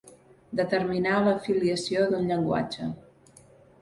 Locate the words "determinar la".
0.59-1.35